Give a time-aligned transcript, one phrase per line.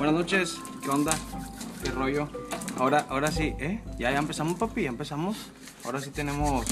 [0.00, 1.12] Buenas noches, ¿qué onda?
[1.84, 2.26] ¿Qué rollo?
[2.78, 3.82] Ahora, ahora sí, ¿eh?
[3.98, 5.36] Ya, ya empezamos, papi, ya empezamos.
[5.84, 6.66] Ahora sí tenemos.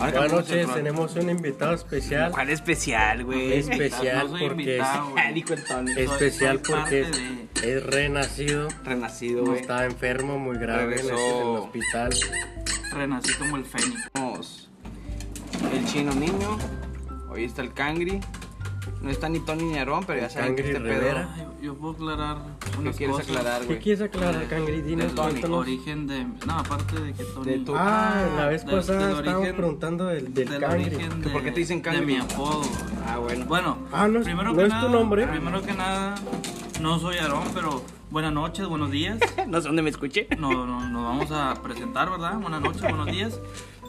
[0.00, 2.32] ahora Buenas noches, tenemos un invitado especial.
[2.32, 3.58] ¿Cuál especial, güey?
[3.58, 6.02] Especial No soy porque invitado, güey.
[6.02, 8.66] Especial soy porque parte es, es renacido.
[8.82, 9.60] Renacido, güey.
[9.60, 11.14] estaba enfermo, muy grave en el, Regresó.
[11.14, 12.10] en el hospital.
[12.90, 14.10] Renací como el fénix.
[14.12, 14.70] Tenemos
[15.72, 16.58] el chino niño.
[17.30, 18.18] Hoy está el cangri.
[19.00, 21.16] No está ni Tony ni Aarón, pero ya saben que este pedo.
[21.16, 22.38] Ay, yo puedo aclarar
[22.72, 23.28] ¿Qué unas quieres cosas.
[23.36, 23.78] aclarar, ¿Qué güey?
[23.78, 24.82] quieres aclarar, Cangri?
[24.82, 25.58] Dinos, Del cuéntanos.
[25.60, 26.24] origen de...
[26.46, 27.44] No, aparte de que Tony...
[27.50, 30.84] De tu- Ah, la vez Del- pasada del estábamos origen- preguntando del, del del Cangri.
[30.86, 32.06] origen ¿Que de, por qué te dicen De Cangri?
[32.06, 32.70] mi apodo, güey.
[33.06, 33.44] Ah, bueno.
[33.46, 35.26] Bueno, Ah, no es- primero no que es tu nada, nombre.
[35.28, 36.14] Primero que nada,
[36.80, 39.18] no soy Aarón, pero buenas noches, buenos días.
[39.46, 40.26] No sé dónde me escuché.
[40.38, 42.34] No, no, nos vamos a presentar, ¿verdad?
[42.38, 43.38] Buenas noches, buenos días.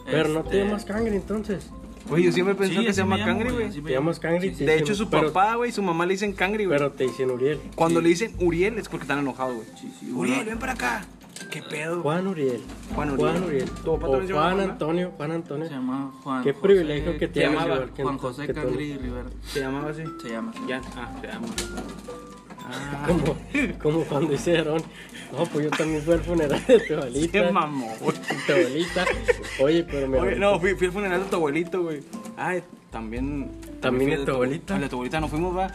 [0.06, 1.70] Pero no Este, te llamas Cangri entonces.
[2.10, 3.70] Güey, yo siempre pensé sí, que se llama cangri, güey.
[3.70, 4.54] Te llamas Cangri.
[4.54, 6.76] Sí, De hecho, su pero- papá, güey, y su mamá le dicen cangri, güey.
[6.78, 7.60] Pero te dicen Uriel.
[7.76, 8.04] Cuando Sí.
[8.04, 9.66] le dicen Uriel es porque están enojados, güey.
[9.80, 10.50] Sí, sí, Uriel, bueno.
[10.50, 11.04] ven para acá.
[11.50, 12.02] ¿Qué pedo?
[12.02, 12.60] Juan Uriel.
[12.94, 13.30] Juan Uriel.
[13.30, 13.64] Juan Uriel.
[13.70, 14.70] ¿Tu papá O también se llama Juan Juan?
[14.70, 15.12] Antonio.
[15.16, 15.66] Juan Antonio.
[15.68, 18.52] Se llama Juan Qué José- privilegio que te llamaba que Juan José que.
[18.54, 19.28] Cangri Rivera.
[19.46, 20.02] ¿Se llamaba así?
[20.22, 20.52] Se llama.
[20.68, 21.46] Ya, ah, se llama.
[22.72, 23.36] Ah, Como,
[23.82, 24.82] como cuando dice Aarón,
[25.32, 27.32] no, pues yo también fui al funeral de tu abuelita.
[27.32, 28.16] qué mamón, güey.
[28.46, 29.04] Tu abuelita.
[29.60, 32.00] Oye, pero mi Oye, no, fui, fui al funeral de tu abuelito, güey.
[32.36, 33.50] Ay, también.
[33.80, 34.74] ¿También de tu abuelita?
[34.74, 35.70] Al de tu abuelita no fuimos, va.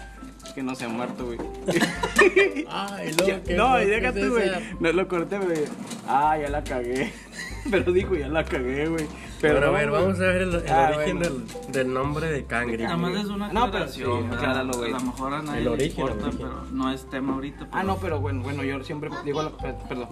[0.53, 1.37] Que no se ha muerto, güey.
[2.69, 4.49] Ay, Ya- no, deja tú, güey.
[4.79, 5.63] No lo corté, güey.
[6.07, 7.11] Ah, ya la cagué.
[7.71, 9.05] Pero dijo, ya la cagué, güey.
[9.41, 11.35] Pero, Pero a ver, vamos a ver el, el Ah, origen bueno.
[11.35, 12.83] del, del nombre de Cangri.
[12.83, 14.11] Nada más es una No, pero aclaración.
[14.17, 14.37] sí, ¿verdad?
[14.39, 14.93] acláralo, güey.
[14.93, 17.67] A lo mejor a nadie El le origen, el importa, pero no es tema ahorita.
[17.71, 20.07] Ah, no, pero bueno, bueno, yo siempre digo, la- per- perdón.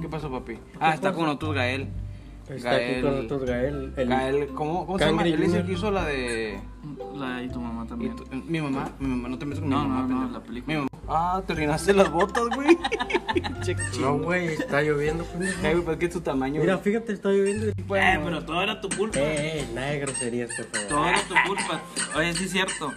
[0.00, 0.58] ¿Qué pasó, papi?
[0.80, 1.88] Ah, está con nosotros Gael.
[2.48, 3.02] Está aquí Gael.
[3.02, 3.92] con nosotros Gael.
[3.96, 5.22] El, Gael, ¿cómo, cómo se llama?
[5.26, 6.60] Él es el que hizo la de...
[7.16, 8.16] La y tu mamá también.
[8.16, 10.00] tu- Mi mamá, mi mamá, no te metas con No, mi mamá.
[10.02, 10.32] no, no, pendejo.
[10.38, 10.74] la película.
[10.74, 10.88] Mi mamá.
[11.10, 12.78] Ah, te orinaste las botas, güey.
[14.00, 15.24] No, güey, está lloviendo.
[15.24, 15.58] pendejo.
[15.62, 16.60] Ay, güey, pues que es tu tamaño.
[16.60, 16.84] Mira, güey.
[16.84, 17.66] fíjate, está lloviendo.
[17.68, 19.18] Eh, pero todo era tu culpa.
[19.18, 21.80] Eh, eh, nada de groserías, por Todo era tu culpa.
[22.16, 22.92] Oye, sí es cierto.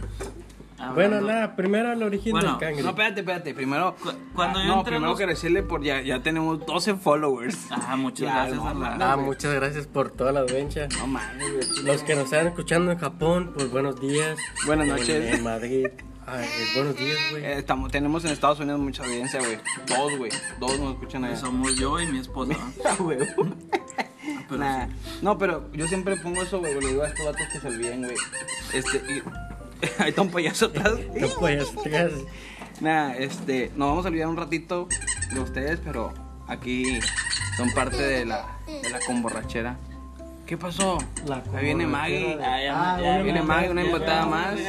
[0.96, 2.81] Bueno, Hablando- nada, primero el origen Bueno, del Cangri.
[2.81, 3.53] No, espérate, espérate.
[3.53, 3.96] Primero.
[4.02, 6.96] Cu- cuando Ah, yo no, entré primero los- que decirle por ya, ya tenemos 12
[6.96, 7.68] followers.
[7.70, 8.86] Ah, muchas Ya, gracias no.
[9.06, 10.88] Ah, muchas gracias por toda la vencha.
[10.97, 11.84] No mames, güey.
[11.86, 14.40] Los que nos están escuchando en Japón, pues buenos días.
[14.66, 15.34] Buenas En- noches.
[15.36, 15.88] En, Madrid.
[16.28, 17.44] Ay, pues, buenos días, güey.
[17.44, 19.58] Eh, estamos, tenemos en Estados Unidos mucha audiencia, güey.
[19.88, 20.32] Dos, güey.
[20.59, 21.36] Dos nos escuchan allá.
[21.36, 22.54] Somos yo y mi esposa.
[22.86, 23.18] Ah, güey.
[23.18, 24.88] Pero Nah.
[25.22, 26.80] No, pero yo siempre pongo eso, güey.
[26.80, 28.16] Le digo a estos vatos que se olviden, güey.
[28.74, 29.24] Este, y...
[30.02, 30.94] Ahí está un payaso atrás.
[31.20, 32.14] No, pues, te hagas-
[32.82, 34.88] Nah, este, nos vamos a olvidar un ratito
[35.34, 36.14] de ustedes, pero
[36.48, 37.00] aquí
[37.58, 39.78] son parte de la, de la comborrachera.
[40.51, 40.97] ¿Qué pasó?
[41.28, 42.38] La Ahí viene Maggie.
[42.44, 44.59] Ah, ya, Ah, ya, viene ya, Maggie, una ya, más.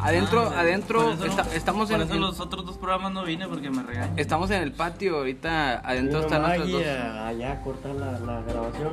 [0.00, 3.24] Adentro, Ah, adentro, por eso está- estamos por en, eso los otros dos programas no
[3.24, 4.16] vine porque me regañan.
[4.16, 7.16] estamos en el patio, ahorita adentro están nuestros Maggie dos.
[7.26, 8.92] allá a cortar la, la grabación.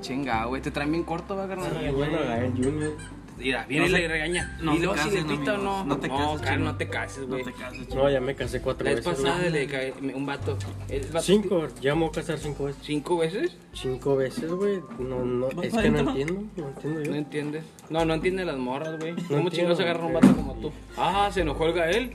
[0.00, 1.76] Chinga, güey, te traen bien corto, va, carnal.
[1.78, 2.92] Sí, bueno, Gael Junior.
[3.38, 4.58] Mira, viene No y le regaña.
[4.60, 5.84] no y luego si le o no.
[5.84, 7.44] No te cases, no te cases, No güey.
[7.44, 7.94] te cases, chico.
[7.94, 9.22] No, ya me casé cuatro La vez veces.
[9.22, 9.52] pasada güey.
[9.52, 10.58] le cae un vato.
[10.88, 12.82] el vato- Cinco, ya me voy a casar cinco veces.
[12.84, 13.56] ¿Cinco veces?
[13.72, 14.80] Cinco veces, güey.
[14.98, 17.14] No, no, ¿Vas es que no entiendo, no entiendo No yo.
[17.14, 17.64] entiendes.
[17.90, 19.14] No, no entiende las morras, güey.
[19.28, 20.72] ¿Cómo chingados agarra un vato como tú?
[20.96, 22.12] Ah, se enojó el Gael.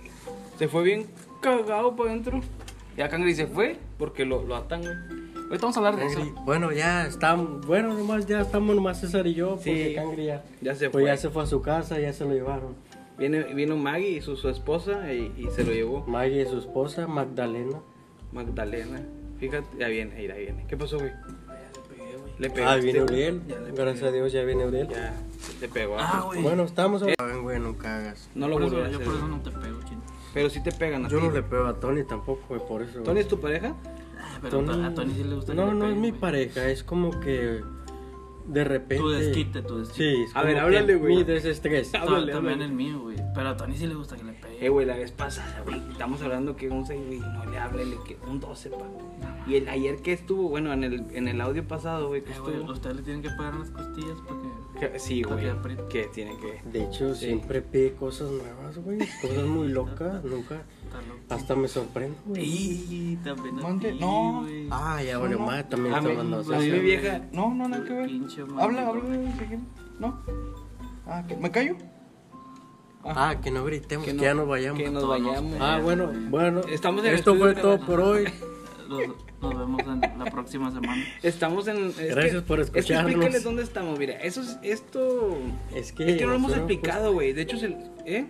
[0.60, 1.08] Se fue bien
[1.42, 2.42] cagado para adentro.
[2.96, 4.94] Ya Cangri se fue porque lo, lo atan, güey.
[5.54, 6.34] Ahorita vamos a hablar de eso.
[6.46, 9.96] Bueno, ya estamos, bueno, nomás ya estamos nomás César y yo, porque Sí.
[9.96, 11.12] Cangri ya, Ya se pues fue.
[11.12, 12.74] ya se fue a su casa, ya se lo llevaron.
[13.20, 16.04] Viene, vino Maggie y su, su esposa y, y se lo llevó.
[16.08, 17.78] Maggie y su esposa, Magdalena.
[18.32, 19.04] Magdalena.
[19.40, 20.66] Fíjate, ya viene, ahí, viene.
[20.68, 21.12] ¿Qué pasó, güey?
[22.40, 23.14] Le Ah, pegaste, viene güey.
[23.14, 23.42] Uriel,
[23.76, 24.08] gracias pegué.
[24.08, 24.88] a Dios ya viene Uriel.
[24.88, 25.14] Ya,
[25.62, 25.98] le pegó.
[26.00, 26.42] Ah, güey.
[26.42, 27.44] Bueno, estamos hablando.
[27.44, 28.28] güey, no cagas.
[28.34, 29.06] No lo volveré a eso, yo hacer.
[29.06, 29.38] por eso güey.
[29.38, 30.02] no te pego, chino.
[30.34, 31.26] Pero sí te pegan a Yo ti.
[31.28, 32.94] no le pego a Tony tampoco, güey, por eso.
[32.94, 33.04] güey.
[33.04, 33.76] ¿Tony es tu pareja?
[34.24, 36.20] Ah, Pero a Tony sí le gusta que No, le no es mi güey.
[36.22, 37.62] pareja, es como que
[38.48, 38.98] de repente.
[38.98, 40.12] Tu desquite, tu desquite.
[40.16, 41.16] Sí, es A ver, que háblale, güey.
[41.16, 41.94] Mi desestrés.
[41.96, 42.66] Háblale, también háblale.
[42.66, 43.16] el mío, güey.
[43.34, 44.66] Pero a Tony sí le gusta que le pegue.
[44.66, 47.96] Eh, güey, la vez pasada, güey, estamos hablando que un 6, güey, no le háblele
[48.06, 48.78] que un 12, pa.
[49.48, 52.40] Y el ayer que estuvo, bueno, en el, en el audio pasado, güey, que Eh,
[52.40, 52.74] güey, estuvo.
[52.74, 54.48] ustedes le tienen que pegar en las costillas porque...
[54.92, 55.46] que- sí, güey,
[55.90, 56.62] que tiene que...
[56.70, 57.26] De hecho, Sí.
[57.28, 59.00] siempre pide cosas nuevas, güey.
[59.22, 60.64] Cosas muy locas, nunca.
[61.30, 62.44] Hasta me sorprendo, güey.
[62.44, 64.42] Y también a Mande- ti, no.
[64.42, 64.68] güey.
[64.72, 65.46] Ah, ya, bueno, No, no.
[65.48, 67.22] madre, también está hablando a mi vieja...
[67.32, 68.10] No, no, nada que ver.
[68.60, 69.04] Habla, habla.
[70.00, 70.22] ¿No?
[71.08, 71.36] Ah, ¿qué?
[71.38, 71.76] ¿me callo?
[73.06, 74.82] Ah, que no gritemos, que, no- ya nos vayamos.
[74.82, 75.58] Que nos vayamos.
[75.60, 76.62] Ah, bueno, bueno.
[76.70, 78.26] Estamos en Esto fue todo por hoy.
[78.88, 79.02] Nos,
[79.42, 81.04] nos vemos en la próxima semana.
[81.22, 81.88] Estamos en...
[81.88, 83.12] es Gracias que- por Es que escucharnos.
[83.12, 84.58] explícales dónde estamos, mira, eso es...
[84.62, 85.38] Esto...
[85.76, 86.12] Es que.
[86.12, 87.34] Es que no lo hemos explicado, güey.
[87.34, 87.78] De hecho, es el...
[88.06, 88.26] ¿Eh?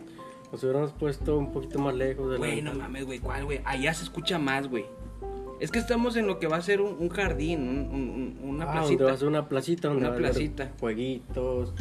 [0.54, 2.84] Nos hubiéramos puesto un poquito más lejos de la Güey, no ventana.
[2.84, 3.60] mames, güey, ¿cuál, güey?
[3.66, 4.86] Allá se escucha más, güey.
[5.60, 8.50] Es que estamos en lo que va a ser un, un jardín, un- un- un-
[8.50, 9.04] una Ah, donde placita.
[9.06, 10.72] va a ser una placita donde Una va a haber placita.
[10.80, 11.74] jueguitos,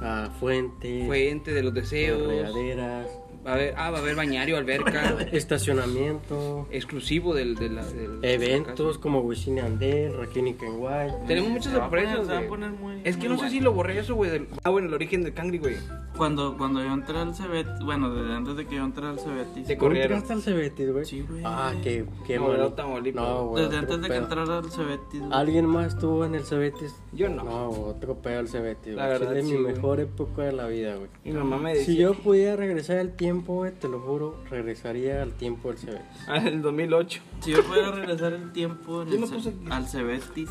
[0.00, 2.26] ah, fuentes, Fuente de los deseos.
[2.26, 3.08] regaderas,
[3.46, 5.16] Va a haber, ah, va a haber bañario, alberca.
[5.32, 11.10] estacionamiento, exclusivo del, de la, del- eventos como Wisin Andel, Rakim y Kenway.
[11.26, 12.48] Tenemos muchas Se va a poner- sorpresas, se va a güey.
[12.48, 14.30] poner muy- Es que muy no sé si lo borré eso, güey.
[14.30, 15.76] del- Ah, bueno, el origen del Cangri, güey.
[16.16, 19.66] Cuando, cuando yo entré al Cebetis, bueno, desde antes de que yo entré al Cebetis,
[19.66, 20.12] Te ¿Tú corrieron.
[20.18, 21.04] entraste al Cebetis, güey?
[21.04, 21.42] Sí, güey.
[21.44, 22.74] Ah, qué, qué mal.
[22.74, 23.22] Tamaulipas.
[23.24, 23.64] No, güey.
[23.64, 24.22] desde otro antes de que pedo.
[24.22, 25.32] entrara al güey.
[25.32, 26.94] ¿Alguien más estuvo en el Cebetis?
[27.12, 27.42] Yo no.
[27.44, 29.18] No, otro pedo al Cebetis, La güey.
[29.18, 29.74] verdad, es sí, mi güey.
[29.74, 31.08] mejor época de la vida, güey.
[31.24, 31.84] Mi mamá me decía.
[31.86, 36.04] Si yo pudiera regresar al tiempo, güey, te lo juro, regresaría al tiempo del Cebetis.
[36.28, 37.20] Ah, en el 2008.
[37.40, 40.50] Si yo pudiera regresar el tiempo en el Ce- al Cebetis,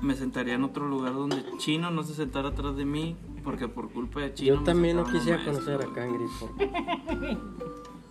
[0.00, 3.90] me sentaría en otro lugar donde Chino no se sentara atrás de mí, porque por
[3.90, 4.54] culpa de Chino.
[4.54, 5.92] Yo me también no quisiera conocer a.
[5.92, 6.70] Cangri porque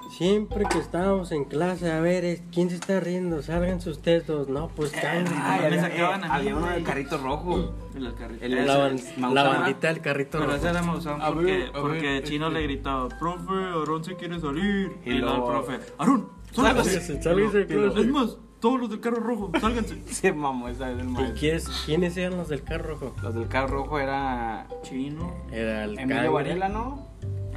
[0.09, 3.42] siempre que estábamos en clase, a ver, es- ¿quién se está riendo?
[3.42, 4.48] Sálganse ustedes dos.
[4.50, 4.94] No, pues.
[4.95, 7.74] Ah, Ay, me había, sacaban a mí, había uno del carrito rojo.
[7.95, 8.45] El carrito.
[8.45, 10.57] El- la, ban- bandita del carrito Pero rojo.
[10.57, 14.39] ese era Maussan A porque, porque ver, Chino este- le gritaba, profe, Aarón se quiere
[14.39, 14.98] salir.
[15.06, 17.21] Y Y, luego el profe, Aarón, sálgase.
[17.21, 17.62] Sálgase.
[18.00, 20.01] Es más, todos los del carro rojo, sálganse.
[20.07, 21.36] Se mamó esa vez el ¿Y maestro.
[21.39, 23.13] quiénes, quiénes eran los del carro rojo?
[23.21, 24.68] Los del carro rojo era.
[24.83, 25.31] Chino.
[25.51, 26.31] Era el Emilio.
[26.33, 27.06] Varela, ¿no?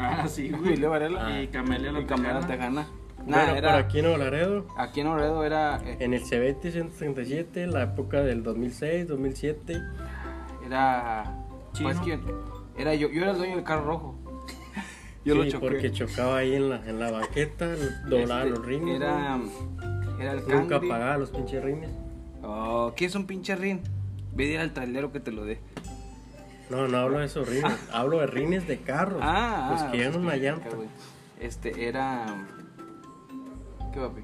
[0.02, 0.80] Ah, sí, güey.
[0.80, 1.42] Varela.
[1.42, 2.86] Y Camelia la Y Camila Tejana.
[3.18, 3.76] Bueno, Nah, por era.
[3.76, 5.76] aquí en Olaredo, Aquí en Oredo era.
[5.84, 9.80] eh, en el Cebetis 137, la época del 2006, 2007.
[10.66, 11.36] Era.
[11.74, 11.88] Chino.
[11.90, 12.20] Pues quién.
[12.78, 14.14] Era yo, yo era el dueño del carro rojo.
[15.24, 15.66] Yo lo Sí, choqué.
[15.68, 17.68] porque chocaba ahí en la, en la banqueta,
[18.08, 18.96] doblaba Este, los rines.
[18.96, 19.38] Era.
[20.18, 20.38] Era el.
[20.48, 20.88] Nunca Cangri.
[20.88, 21.90] pagaba los pinches rines.
[22.42, 23.80] Oh, ¿qué es un pinche rin?
[24.34, 25.60] Ve a ir al trailero que te lo dé.
[26.70, 29.20] No, no hablo de esos rines, hablo de rines de carros.
[29.22, 30.68] Ah, Pues ah, que ya una llanta.
[31.40, 32.26] Este era.
[33.92, 34.20] ¿Qué papi?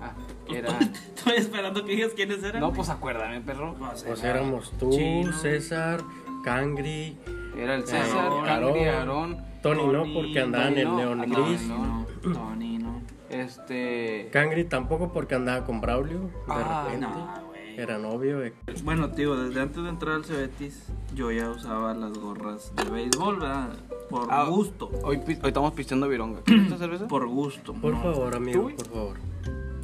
[0.00, 0.12] Ah,
[0.48, 0.78] era.
[1.16, 2.60] Estoy esperando que digas quiénes eran.
[2.60, 3.74] No, pues acuérdame, perro.
[4.06, 5.32] Pues éramos tú, Chino.
[5.32, 6.00] César,
[6.44, 7.18] Cangri,
[7.56, 8.44] Era el César, Aarón.
[8.46, 9.44] Cangri, Aarón.
[9.62, 11.60] Tony, no, porque andaba en el no, andaba Gris.
[11.62, 13.02] en No, Tony, no.
[13.30, 14.28] Este.
[14.32, 17.06] Cangri tampoco porque andaba con Braulio, de Ah, repente.
[17.06, 17.51] No.
[17.76, 18.52] Era novio de...
[18.84, 23.38] Bueno, tío, desde antes de entrar al Cebetis, yo ya usaba las gorras de béisbol,
[23.40, 23.70] ¿verdad?
[24.10, 24.90] Por Ah, gusto.
[25.04, 26.40] Hoy, estamos pisteando vironga.
[26.44, 27.06] ¿Quieres esta cerveza?
[27.08, 27.72] Por gusto.
[27.74, 28.02] Por no.
[28.02, 29.16] favor, amigo, por favor.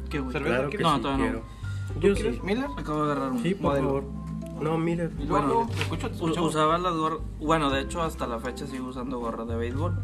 [0.09, 0.31] ¿Qué, güey?
[0.31, 1.31] ¿Cerveza Claro que No, sí todavía no.
[1.31, 1.45] quiero.
[1.93, 2.35] ¿Tú Yo quieres?
[2.35, 2.41] sí.
[2.43, 2.67] ¿Miller?
[2.77, 3.41] Acabo de agarrar un.
[3.43, 3.87] Sí, por Modelo.
[3.87, 4.03] favor.
[4.61, 5.11] No, Miller.
[5.19, 6.43] Y Bueno, te escucho, te escucho.
[6.43, 7.19] usaba las gorras.
[7.39, 9.97] Bueno, de hecho, hasta la fecha sigo usando gorras de béisbol.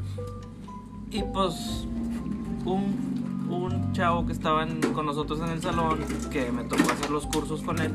[1.11, 1.85] Y pues,
[2.65, 3.14] un,
[3.49, 5.99] un chavo que estaba en- con nosotros en el salón,
[6.31, 7.93] que me tocó hacer los cursos con él,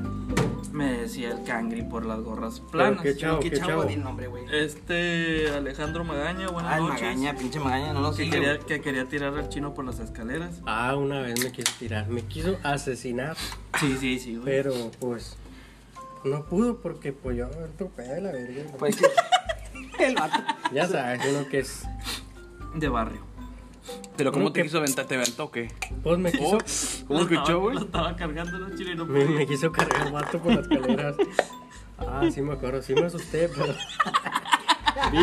[0.72, 3.02] me decía el cangri por las gorras planas.
[3.02, 3.84] qué chavo, ¿Qué qué chavo?
[3.84, 4.44] Di nombre, güey.
[4.52, 7.02] Este Alejandro Magaña, buenas Ah, noches.
[7.02, 8.30] magaña, pinche magaña, no lo que, sigue.
[8.30, 8.66] quería, güey.
[8.66, 10.60] que quería tirar al chino por las escaleras.
[10.66, 12.08] Ah, una vez me quiso tirar.
[12.08, 13.36] Me quiso asesinar,
[13.80, 14.44] Sí, sí, sí, güey.
[14.44, 15.36] pero pues...
[16.24, 17.48] No pudo porque pues yo
[17.78, 18.62] topé la verga.
[18.78, 19.06] Pues que-
[20.04, 20.38] el vato.
[20.72, 21.84] Ya sabes, uno que es...
[22.74, 23.20] De barrio.
[24.16, 25.06] Pero ¿cómo te que- quiso aventar?
[25.06, 25.70] ¿Te aventó o qué?
[26.02, 26.58] Pues me quiso...
[27.06, 27.76] ¿Cómo escuchó, güey?
[27.76, 29.38] Lo estaba cargando no Me, podía.
[29.38, 31.16] me quiso cargar el vato por las escaleras.
[31.98, 33.74] Ah, sí me acuerdo, sí me asusté, pero...
[35.12, 35.18] Vi,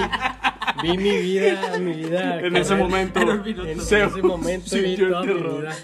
[0.89, 2.39] vi mi vida, mi vida...
[2.41, 3.19] En ese momento.
[3.21, 5.75] En ese momento vi sintió el toda mi vida.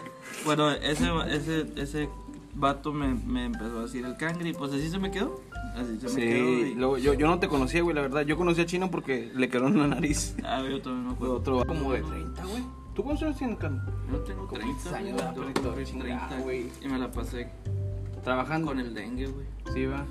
[0.45, 2.09] Bueno, ese, ese, ese
[2.53, 5.41] vato me, me empezó a decir el cangri y pues así se me quedó.
[5.75, 6.45] Así se me quedó.
[6.65, 8.21] Sí, luego, yo, yo no te conocía, güey, la verdad.
[8.21, 10.35] Yo conocí a Chino porque le quedó en la nariz.
[10.43, 11.35] Ah, yo también me acuerdo.
[11.37, 12.63] otro como de 30, güey.
[12.93, 13.81] ¿Tú cuántos años tienes, Carlos?
[14.11, 16.65] Yo tengo Como 30 16 años, güey, ah, yo pero tengo todavía chingada, 30, güey.
[16.81, 17.47] Y me la pasé
[18.23, 18.67] Trabajando.
[18.67, 19.45] con el dengue, güey.
[19.73, 20.05] Sí, va.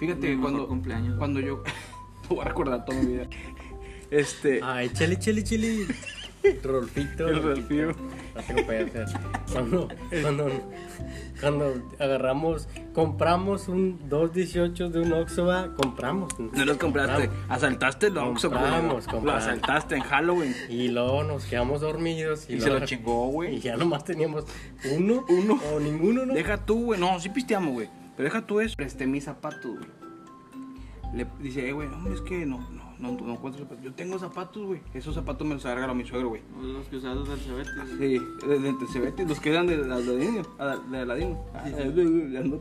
[0.00, 1.18] Fíjate, Mi cuando, cumpleaños.
[1.18, 1.62] cuando yo...
[2.28, 3.28] Te voy a recordar toda mi vida.
[4.10, 4.60] Este...
[4.62, 5.86] Ay, chili, chili, chili.
[6.62, 7.28] Rolfito.
[7.28, 7.88] El Rolfío.
[8.34, 9.20] No tengo pedo, o sea,
[9.52, 9.88] Cuando,
[10.22, 10.50] cuando,
[11.40, 16.38] cuando agarramos, compramos un 218 de un Oxxo, compramos.
[16.38, 17.30] No los compraste.
[17.48, 18.60] Asaltaste el Oxxo, güey.
[18.60, 19.42] Compramos, Lo compramos.
[19.44, 20.54] asaltaste en Halloween.
[20.68, 22.48] Y luego nos quedamos dormidos.
[22.50, 23.60] Y, Y se lo chingó, Y güey.
[23.60, 24.44] ya nomás teníamos
[24.96, 25.58] uno, Uno.
[25.74, 26.34] o ninguno, ¿no?
[26.34, 27.00] Deja tú, güey.
[27.00, 27.88] No, sí pisteamos, güey.
[28.16, 28.76] Pero deja tú eso.
[28.76, 29.88] Presté mis zapatos, güey.
[31.14, 33.84] Le dice, eh, güey, no, es que no, no, no, no encuentro zapatos.
[33.84, 34.80] Yo tengo zapatos, güey.
[34.94, 36.42] Esos zapatos me los ha regalado mi suegro, güey.
[36.62, 37.72] Los que usabas del Cebetis.
[37.98, 40.42] Sí, desde el Tecebete, los que eran de Aladino.
[40.90, 41.44] De Aladino.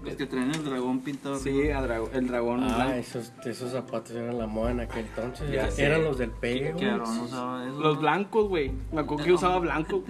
[0.04, 1.38] Los que traen el dragón pintado.
[1.40, 2.94] Sí, a drago- el dragón Ah, blanco.
[2.94, 5.52] esos, esos zapatos eran la moda en aquel entonces.
[5.52, 5.86] Ya sé.
[5.86, 6.86] eran los del pegue, güey.
[6.90, 7.80] Aarón usaba eso.
[7.80, 8.02] Los ¿no?
[8.02, 8.72] blancos, güey.
[8.92, 10.04] Me acuerdo que yo usaba blanco.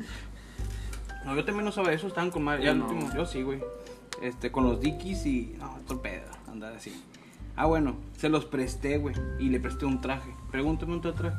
[1.25, 2.65] No, yo también usaba eso, estaban con madre.
[2.65, 2.88] Ya el no.
[2.88, 3.60] último, yo sí, güey.
[4.22, 5.55] Este, con los dickies y.
[5.60, 7.03] No, otro pedo, andar así.
[7.56, 9.16] Ah, bueno, se los presté, güey.
[9.40, 10.34] Y le presté un traje.
[10.52, 11.36] Pregúntame un traje.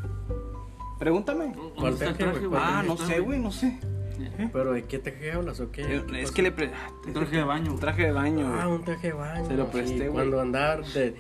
[0.99, 1.53] Pregúntame.
[1.79, 2.61] ¿Cuál está el traje, traje, güey?
[2.63, 3.79] Ah, ¿Dónde no está, sé, güey, no sé.
[4.53, 5.83] ¿Pero de qué traje hablas o qué?
[5.83, 6.71] Eh, ¿Qué Es que le pre...
[7.07, 7.73] Un traje de baño.
[7.73, 9.47] Un traje de baño, Ah, un traje de baño.
[9.47, 10.13] Se lo presté, güey.
[10.13, 11.15] Cuando andar de...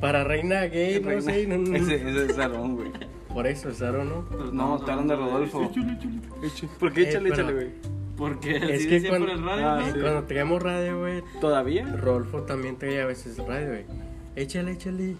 [0.00, 1.46] Para reina gay, no sé.
[1.46, 1.76] No, no.
[1.76, 2.92] Ese, ese es Aarón, güey.
[3.32, 4.26] Por eso, Saro, ¿no?
[4.28, 5.62] Pero No, estamos te hablan de hablando Rodolfo.
[5.64, 6.68] Échale, échale.
[6.78, 7.02] ¿Por qué?
[7.02, 7.70] Eh, Échale, échale, güey.
[8.16, 9.86] Porque Es así que decía cuando, por el radio, Ah, ¿no?
[9.88, 10.00] eh, sí.
[10.00, 10.26] cuando
[10.60, 11.86] radio, güey, ¿Todavía?
[11.96, 13.84] Rodolfo también traía a veces radio, güey.
[14.36, 15.16] Échale, échale.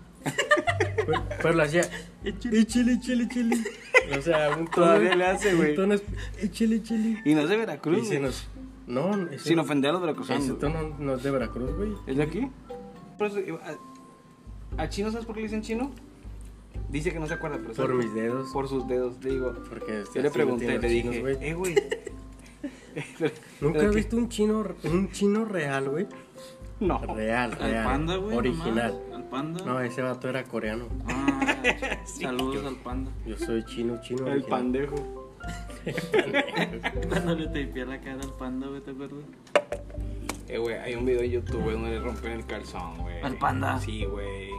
[1.06, 1.82] pero, pero lo hacía.
[2.24, 3.56] Échale, échale, échale, échale.
[4.18, 4.86] O sea, un tono.
[4.86, 5.74] Todavía le hace, güey.
[5.92, 6.02] Es-
[6.40, 7.22] Échale, échale.
[7.24, 8.48] Y no es de Y Veracruz, se nos.
[8.86, 10.44] No, Sin ofender a los veracruzanos.
[10.44, 11.92] ese tono no es de Veracruz, güey.
[12.06, 12.50] ¿Es de aquí?
[13.18, 13.60] Por eso, iba-
[14.76, 15.90] a, a chino, ¿sabes por qué le dicen chino?
[16.90, 18.04] Dice que no se acuerda, pero Por ¿sabes?
[18.04, 18.50] mis dedos.
[18.52, 19.54] Por sus dedos, digo.
[19.68, 21.36] Porque Yo le pregunté, le dije, Chinos, güey.
[21.40, 21.74] eh, güey.
[23.60, 23.96] ¿Nunca ¿Pero has qué?
[23.96, 26.06] visto un chino, un chino real, güey?
[26.80, 26.98] No.
[26.98, 27.84] Real, Al real.
[27.84, 28.36] panda, güey.
[28.36, 28.92] Original.
[28.92, 29.64] nomás, Al panda.
[29.64, 30.86] No, ese vato era coreano.
[31.06, 31.56] Ah,
[32.04, 33.10] saludos al panda.
[33.26, 34.26] Yo soy chino, chino.
[34.26, 34.50] El original.
[34.50, 34.94] pandejo.
[37.08, 39.24] Cuando le tapé la cara al panda, güey, ¿te acuerdas?
[40.48, 43.20] Eh, güey, hay un video de YouTube, güey, donde le rompen el calzón, güey.
[43.22, 43.78] ¿Al panda?
[43.80, 44.50] Sí, güey.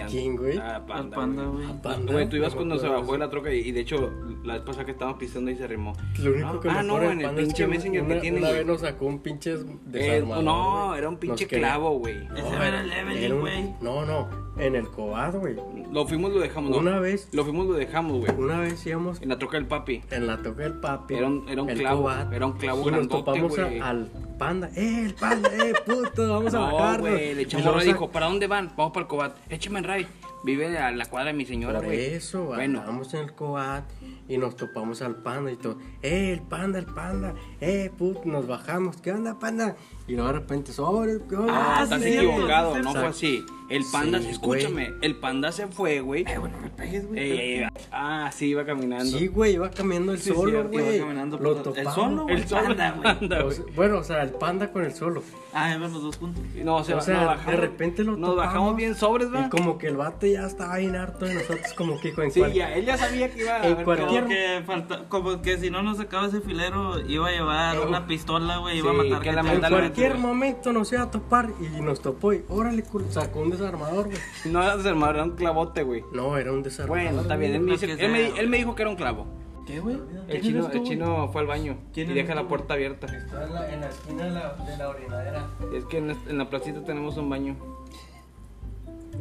[0.00, 0.58] ¿A quién, güey?
[0.58, 1.66] Ah, Al panda, panda, güey.
[1.66, 1.82] güey.
[1.82, 2.12] Panda.
[2.12, 4.12] Güey, tú ibas cuando se bajó de la troca y, y de hecho,
[4.46, 5.92] la vez pasada que estábamos pisando y se arrimó.
[6.18, 8.38] Lo único que Ah, no, en el panda es pinche que Messenger que una, tiene,
[8.38, 8.58] Una güey.
[8.58, 10.44] vez nos sacó un pinche Eh, desarmador.
[10.44, 12.16] no, era un pinche clavo, güey.
[12.36, 13.74] Ese No, era el Evelyn, güey.
[13.80, 15.56] No, no, en el Cobad, güey.
[15.92, 16.78] Lo fuimos, lo dejamos, no.
[16.78, 18.32] Una vez, Lo fuimos, lo dejamos, güey.
[18.38, 20.02] una vez íbamos En la troca del papi.
[20.10, 21.14] en la toca del papi.
[21.14, 24.68] Era un- era un clavo, Cobad, era un clavo Y nos topamos a- al panda.
[24.76, 25.48] ¡Eh, el panda!
[25.54, 26.28] ¡Eh, puto!
[26.32, 27.00] Vamos a No, bajarnos.
[27.10, 28.72] güey, le Y echamos dijo, ¿para dónde van?
[28.76, 29.36] Vamos para el Cobat.
[29.50, 30.06] Écheme en ray.
[30.46, 31.98] Vive a la cuadra de mi señora, Por güey.
[32.14, 32.78] eso, Bueno.
[32.78, 33.82] estábamos en el Coat
[34.28, 35.76] y nos topamos al panda y todo.
[36.02, 37.34] ¡Eh, el panda, el panda!
[37.60, 38.20] ¡Eh, puto!
[38.26, 38.96] Nos bajamos.
[38.98, 39.74] ¿Qué onda, panda?
[40.06, 41.78] Y luego de repente, sobre, ¿qué onda?
[41.78, 43.44] Ah, Estás sí, cierto, equivocado, no fue así.
[43.68, 46.22] El panda, Sí, escúchame, el panda se fue, güey.
[46.28, 47.18] Eh, bueno, me pegues, güey.
[47.20, 49.04] Eh, eh, ah, sí, iba caminando.
[49.18, 50.98] Sí, güey, iba caminando el Sí, solo, cierto, Iba güey.
[51.00, 53.02] caminando Lo por- ¿El solo o El el solo panda, güey?
[53.02, 53.56] panda, O güey.
[53.56, 55.22] sea, bueno, o sea, el panda con el solo.
[55.52, 56.42] Ah, iban los dos juntos.
[56.62, 59.30] No, se O sea, nos de bajamos, repente lo Nos topamos, bajamos bien sobres, Y
[59.32, 59.50] ¿verdad?
[59.50, 62.52] como que el vato ya estaba bien harto de nosotros, como que en Sí, cual-
[62.52, 64.22] ya, él ya sabía que iba a En haber cualquier-
[64.66, 68.06] Como que, como que si no nos sacaba ese filero, iba a llevar Eh, una
[68.06, 70.22] pistola, güey, iba a matar que En cualquier güey.
[70.22, 74.18] momento nos iba a topar y nos topó y órale, culo, sacó un desarmador, güey.
[74.46, 76.04] No era desarmado, era un clavote, güey.
[76.12, 77.02] No, era un desarmador.
[77.04, 78.40] Bueno, está bien, él me, Lo dice- que él, me, sea.
[78.40, 79.26] él me dijo que era un clavo.
[79.66, 79.98] ¿Qué, güey?
[80.28, 83.06] El chino, el chino fue al baño ¿Quién y eres deja tú, la puerta abierta.
[83.06, 85.46] Está en la, en la esquina de la, de la orinadera.
[85.74, 87.56] Es que en, en la placita tenemos un baño.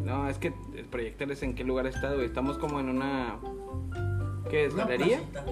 [0.04, 2.26] No, es que el proyector es en qué lugar está, güey.
[2.28, 3.38] Estamos como en una.
[4.50, 4.74] ¿Qué es?
[4.74, 5.20] Una ¿Galería?
[5.32, 5.46] placita.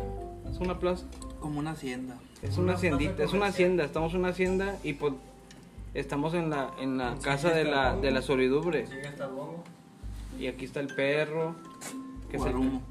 [0.52, 1.06] Es una plaza.
[1.40, 2.16] Como una hacienda.
[2.44, 3.84] Es una Una haciendita, es una hacienda.
[3.86, 5.14] Estamos en una hacienda y pues.
[5.94, 8.88] Estamos en la, en la Sí, casa de la, de la solidumbre.
[8.88, 9.64] Sigue hasta el bongo.
[10.40, 11.56] Y aquí está el perro.
[12.30, 12.82] que es el-.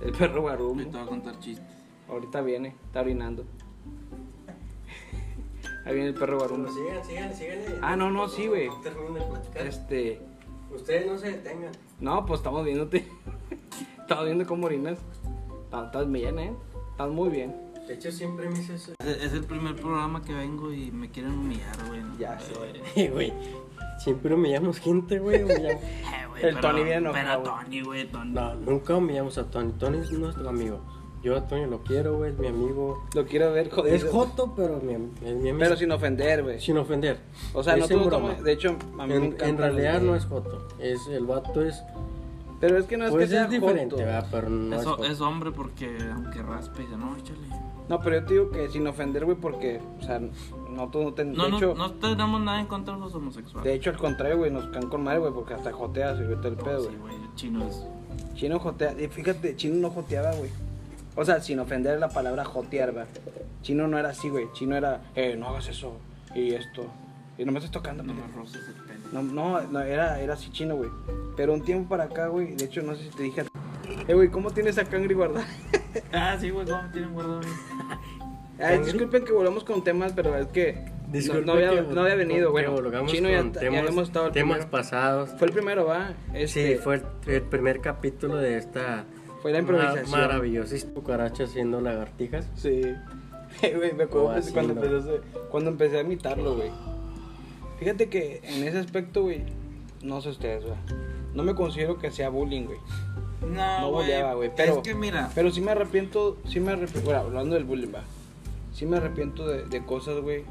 [0.00, 0.80] El, perro guarumo.
[0.80, 1.66] Ahorita voy a contar chistes.
[2.08, 3.44] Ahorita viene, está orinando.
[5.84, 6.68] Ahí viene el perro guarumo.
[6.68, 7.58] Sigan, sigan, sigan.
[7.82, 8.68] Ah, no, no, sí, güey.
[9.56, 10.20] Este.
[10.72, 11.72] Ustedes no se detengan.
[11.98, 13.04] No, pues estamos viéndote.
[14.00, 14.98] estamos viendo cómo orinas.
[15.72, 16.52] Estás bien, ¿eh?
[16.92, 17.63] Estás muy bien.
[17.86, 18.92] De hecho, siempre me hice eso.
[19.04, 22.00] Es, es el primer programa que vengo y me quieren humillar, güey.
[22.18, 23.08] Ya sé.
[23.10, 23.32] Güey.
[23.98, 25.42] Siempre humillamos gente, güey.
[25.44, 27.44] humillamos- eh, El pero- Tony viene Pero güey.
[27.64, 28.30] Tony, güey, Tony.
[28.32, 29.72] No, nunca humillamos a Tony.
[29.78, 30.80] Tony es nuestro amigo.
[31.22, 32.32] Yo a Tony lo quiero, güey.
[32.32, 33.02] Es mi amigo.
[33.14, 33.94] Lo quiero ver, joder.
[33.94, 35.58] Es Joto, pero mi, es mi amigo.
[35.58, 36.60] Pero sin ofender, güey.
[36.60, 37.18] Sin ofender.
[37.54, 38.28] O sea, no Es tú como.
[38.30, 39.48] De hecho, a mí me En, encanta.
[39.48, 40.68] en realidad no es Joto.
[40.78, 41.82] Es, el vato es.
[42.66, 44.06] Pero es que no es pues que sea es diferente, joto.
[44.06, 44.26] ¿verdad?
[44.30, 45.04] Pero no es, Eso Joto.
[45.04, 47.40] es hombre porque aunque raspe, dice, no, échale.
[47.90, 49.82] No, pero yo te digo que sin ofender, güey, porque.
[50.00, 50.18] O sea,
[50.70, 51.26] no, tú no te.
[51.26, 53.64] No, de, no, hecho, no tenemos nada en contra de los homosexuales.
[53.64, 56.48] de hecho, al contrario, güey, nos caen con madre, güey, porque hasta joteas y todo
[56.48, 56.98] el pedo, Sí, güey.
[57.00, 57.84] güey, el chino es.
[58.34, 60.48] Chino jotea, y fíjate, Chino no joteaba, güey.
[61.16, 63.08] O sea, sin ofender la palabra jotear, ¿verdad?
[63.60, 64.46] Chino no era así, güey.
[64.54, 65.92] Chino era, eh, no hagas eso
[66.34, 66.86] y esto.
[67.36, 68.83] Y no me estás tocando, No me roces el.
[69.14, 70.90] No, no, no, era, era así chino, güey.
[71.36, 73.40] Pero un tiempo para acá, güey, de hecho, no sé si te dije.
[73.42, 73.44] a-
[74.08, 75.46] Eh, güey, ¿cómo tienes a Cangri guardada?
[76.12, 77.40] Ah, sí, güey, ¿cómo tienen guardado?
[78.58, 82.14] Ay, disculpen que volvamos con temas, pero es que no, no había, que- no había
[82.16, 83.06] venido, que bueno.
[83.06, 84.70] Chino ya, con ya temas, habíamos estado el temas primero.
[84.70, 85.30] pasados.
[85.38, 86.08] Fue el primero, ¿va?
[86.32, 89.04] Sí, Este, fue el, el primer capítulo de esta
[89.42, 90.10] Fue la improvisación.
[90.10, 92.48] ma- maravillosa cucaracha haciendo lagartijas.
[92.56, 92.82] Sí.
[93.62, 96.70] Eh, Güey, me acuerdo O pues, cuando, empecé cuando empecé a imitarlo, güey.
[97.84, 99.42] Fíjate que en ese aspecto, güey,
[100.02, 100.74] no sé ustedes, güey.
[101.34, 102.78] No me considero que sea bullying, güey.
[103.46, 107.02] No, No boleaba, güey, pero- Es que mira, Pero sí me arrepiento, sí me arrepiento,
[107.04, 108.02] bueno, hablando del bullying, va.
[108.72, 110.44] Sí me arrepiento de, de cosas, güey.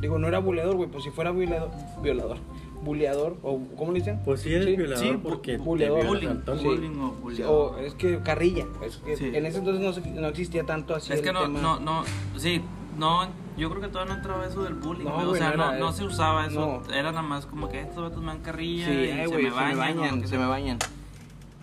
[0.00, 1.70] Digo, no era buleador, güey, pues si fuera violador,
[2.02, 2.38] violador.
[2.82, 4.18] buleador, o ¿cómo le dicen?
[4.24, 6.04] Pues sí, eres violador sí, porque buleador.
[6.04, 6.28] Bullying.
[6.58, 6.64] Sí.
[6.64, 7.44] bullying o Sí, bullying.
[7.46, 8.66] o es que carrilla.
[8.84, 9.30] Es que Sí.
[9.32, 11.12] En ese entonces no, no existía tanto así.
[11.12, 11.60] Es el que no, tema.
[11.60, 12.02] no, no,
[12.36, 12.60] sí,
[12.98, 15.56] no, yo creo que todavía no entraba eso del bullying, No, güey, o sea, no
[15.56, 16.94] no, era- no se usaba eso, no.
[16.94, 19.44] era nada más como que estos vatos me dan carrilla Sí, y ay, se, güey,
[19.44, 20.78] me bañan, o bañan, que se me bañan.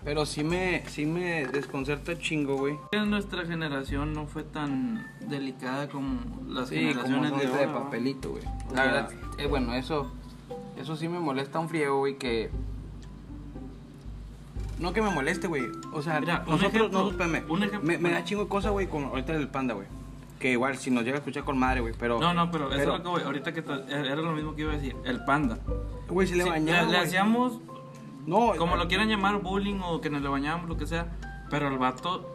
[0.02, 2.78] Pero sí me, sí me desconcerta chingo, güey.
[3.06, 7.58] Nuestra generación no fue tan delicada como las Sí, como generaciones son de ahora.
[7.60, 8.42] de papelito, güey.
[8.44, 10.10] O La sea- verdad, eh, bueno, eso,
[10.78, 12.50] eso sí me molesta un friego, güey, que...
[14.78, 15.64] No que me moleste, güey.
[15.92, 17.86] O sea, Mira, un nosotros, ejemplo, nosotros, espérame, un ejemplo.
[17.86, 19.86] me, me da chingo de cosa, güey, con ahorita el panda, güey.
[20.40, 22.18] Que igual, si nos llega a escuchar con madre, güey, pero...
[22.18, 24.54] No, no, pero, eso pero- es lo que voy, ahorita que ta- era lo mismo
[24.56, 25.58] que iba a decir, el panda.
[26.08, 27.06] Güey, se le Sí, bañaba, le, le güey.
[27.06, 27.60] hacíamos,
[28.26, 31.06] No, como lo quieran llamar, bullying o que nos le bañábamos, lo que sea,
[31.50, 32.26] pero el vato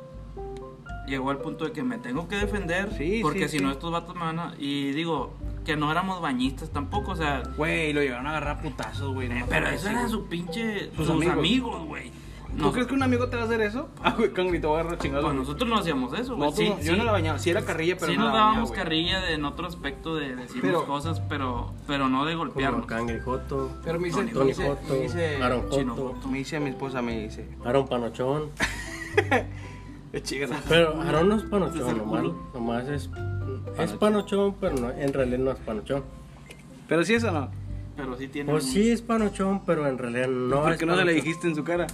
[1.07, 3.91] llegó al punto de que me tengo que defender, Sí, porque sí, si no estos
[3.91, 4.53] vatos me van a...
[4.59, 5.33] Y digo,
[5.65, 7.41] que no éramos bañistas tampoco, o sea...
[7.57, 9.29] Güey, lo llevaron a agarrar putazos, güey.
[9.29, 10.12] no me Pero eso si, era güey.
[10.12, 10.91] su pinche...
[10.95, 12.12] Sus Sus, amigos, güey.
[12.57, 13.89] ¿Tú crees que un amigo te va a hacer eso?
[14.03, 15.25] Ah, güey, Cangri, te voy a agarrar chingados.
[15.25, 16.50] Pues nosotros no hacíamos eso, güey.
[16.50, 16.97] Nosotros Sí, no- yo sí.
[16.97, 18.81] no la bañaba, sí era carrilla, pero sí no nos la bañaba, dábamos güey.
[18.81, 22.85] carrilla de, en otro aspecto de decirnos Pero- cosas, pero, pero no de Como golpearnos.
[22.85, 26.27] Cangri Joto, Pero me dice, me Tony dice, Joto, me dice, Aaron Chino Joto, Joto.
[26.29, 28.50] me dice a mi esposa, me dice, Aaron Panochón.
[30.13, 32.35] "Eh, chica, Pero Aaron no es Desde Panochón, el nomás, culo.
[32.53, 33.09] nomás es,
[33.77, 36.03] es Panochón, pero no, en realidad no es Panochón.
[36.88, 37.50] Pero sí eso no.
[37.97, 38.51] Pero sí tiene.
[38.51, 41.05] Pues un- sí es Panochón, pero en realidad no ¿Por es qué no se le
[41.05, 41.24] Panochón.
[41.25, 41.88] dijiste en su cara?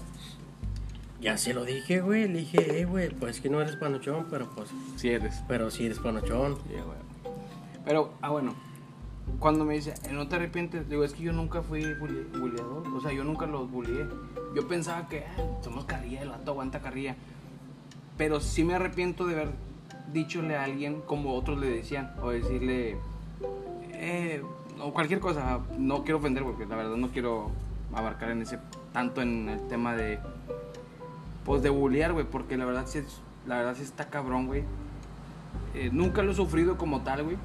[1.22, 2.28] Ya se lo dije, güey.
[2.28, 5.44] Le dije, eh, güey, pues que no eres Panochón, pero pues, Sí eres.
[5.48, 6.56] pero sí eres Panochón.
[6.68, 7.36] Sí, güey.
[7.86, 8.56] Pero, ah, bueno.
[9.40, 12.88] Cuando me dice, "Eh, no te arrepientes, digo, es que yo nunca fui bulleador.
[12.88, 14.08] O sea, yo nunca los bullié.
[14.56, 17.16] Yo pensaba que, ah, somos carrilla, el vato aguanta carrilla.
[18.18, 19.50] Pero sí me arrepiento de haber
[20.12, 22.14] dichole a alguien como otros le decían.
[22.22, 22.98] O decirle,
[23.94, 24.44] eh,
[24.80, 25.60] o cualquier cosa.
[25.78, 27.52] No quiero ofender, porque la verdad no quiero
[27.94, 28.58] abarcar en ese,
[28.92, 30.20] tanto en el tema de,
[31.46, 32.26] pues de bullear, güey.
[32.26, 34.64] Porque la verdad sí, es, la verdad sí está cabrón, güey.
[35.74, 37.38] Eh, nunca lo he sufrido como tal, güey.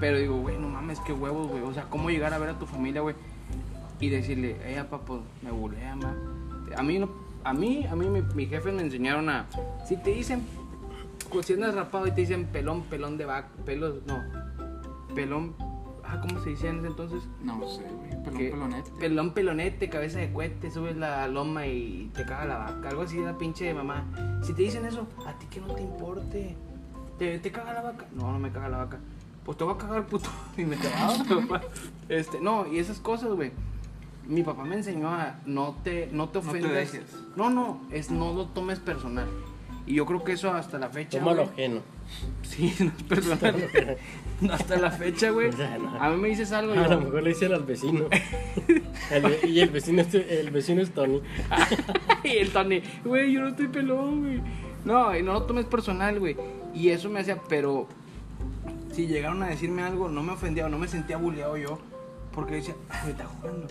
[0.00, 1.62] Pero digo, güey, no mames, qué huevos, güey.
[1.62, 3.14] O sea, ¿cómo llegar a ver a tu familia, güey?
[4.00, 6.14] Y decirle, eh, papá, pues me bulea, ma.
[6.76, 7.08] A mí, no,
[7.44, 9.46] a mí, a mí, mi, mi jefe me enseñaron a.
[9.86, 10.44] Si te dicen,
[11.30, 14.20] pues, si andas rapado y te dicen pelón, pelón de vaca, pelos, no.
[15.14, 15.54] Pelón,
[16.12, 17.22] ah, ¿cómo se decía en ese entonces?
[17.42, 18.10] No sé, güey.
[18.22, 18.90] Pelón, Que- pelonete.
[19.00, 22.88] Pelón, pelonete, cabeza de cohete, subes la loma y te caga la vaca.
[22.90, 24.04] Algo así de la pinche de mamá.
[24.42, 26.56] Si te dicen eso, a ti que no te importe.
[27.18, 28.06] ¿Te, te caga la vaca?
[28.12, 28.98] No, no me caga la vaca.
[29.44, 30.28] Pues te va a cagar, puto.
[30.56, 31.60] Y me cagaba, papá.
[32.08, 33.52] Este, no, y esas cosas, güey.
[34.26, 36.72] Mi papá me enseñó a no te, no te No te ofendas.
[36.92, 37.16] dejes.
[37.36, 39.26] No, no, es no lo tomes personal.
[39.84, 41.18] Y yo creo que eso hasta la fecha.
[41.18, 41.80] Tómalo ajeno.
[42.42, 43.54] Sí, no es personal.
[44.50, 45.48] hasta la fecha, güey.
[45.52, 45.94] O sea, no.
[46.02, 46.72] A mí me dices algo.
[46.72, 48.06] A yo- lo mejor le dice al vecino.
[49.10, 51.20] El y el vecino, es, el vecino es Tony.
[52.24, 54.40] y el Tony, güey, yo no estoy pelón, güey.
[54.84, 56.36] No, y no lo tomes personal, güey.
[56.74, 57.86] Y eso me hacía, pero
[58.92, 61.78] si llegaron a decirme algo, no me ofendía o no me sentía bulleado yo.
[62.32, 63.66] Porque decía, "Ah, me está jugando.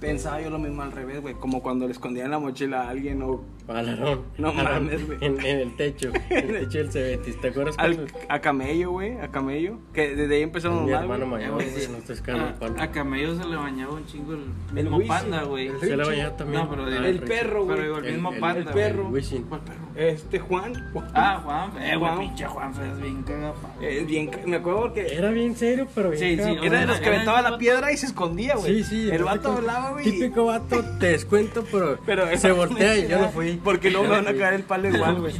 [0.00, 1.34] Pensaba yo lo mismo al revés, güey.
[1.34, 4.22] Como cuando le escondía en la mochila a alguien o Al Aarón.
[4.38, 5.18] No Aarón, mames, güey.
[5.22, 6.10] En, en el techo.
[6.30, 7.40] En el techo del Cebetis.
[7.40, 9.18] ¿Te acuerdas al- cuando a Camello, güey.
[9.20, 9.78] A Camello.
[9.92, 11.88] Que desde ahí empezaron mi mal, hermano Eh, güey, sí.
[12.28, 12.78] el palo.
[12.78, 15.68] A, a Camello se le bañaba un chingo el El mismo Wisin, panda, güey.
[15.68, 16.62] el Se le bañaba también.
[16.62, 17.76] No, pero Ah, el El perro, güey.
[17.76, 18.58] Pero digo, el, mismo el- panda.
[18.60, 19.02] el perro.
[19.04, 19.14] güey.
[19.14, 19.42] Wisin.
[19.44, 19.78] ¿Cuál perro?
[19.96, 20.90] Este Juan.
[20.92, 21.08] Juan.
[21.14, 21.70] Ah, Juan.
[21.82, 22.16] Eh, Juan.
[22.16, 23.74] güey, pinche Juan es bien cagapa.
[23.80, 26.58] Es bien, me acuerdo porque Era bien serio, pero bien Sí, sí, cabrón.
[26.58, 28.82] o era de los que aventaba el la piedra y se escondía, güey.
[28.82, 29.10] Sí, sí.
[29.10, 30.04] El vato hablaba, güey.
[30.04, 33.53] Típico vato, te descuento, pero, Pero se voltea y yo no fui.
[33.62, 35.34] Porque luego me van a caer el palo igual, güey.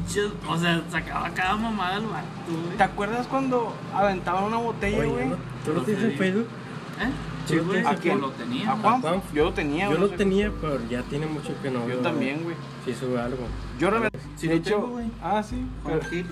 [0.48, 2.76] O sea, sacaba cada mamada el vato, güey.
[2.76, 5.28] ¿Te acuerdas cuando aventaban una botella, güey?
[5.64, 6.46] ¿tú lo tienes en Facebook?
[7.00, 7.10] ¿Eh?
[7.46, 7.84] Sí, güey.
[7.84, 8.20] ¿a quién?
[8.20, 8.72] Lo tenía.
[8.72, 9.22] ¿A Juan?
[9.34, 11.86] Yo lo tenía, Yo lo tenía, pero ya tiene mucho que no.
[11.88, 12.56] Yo también, güey.
[12.84, 13.44] Sí, sube algo.
[13.78, 15.10] Yo re- Sí de lo hecho, tengo, güey.
[15.22, 15.64] ah, sí,